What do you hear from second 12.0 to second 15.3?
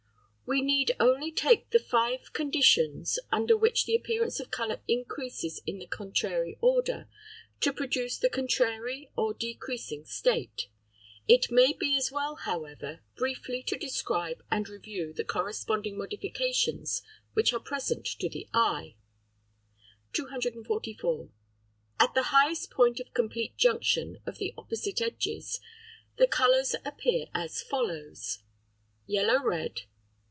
well, however, briefly to describe and review the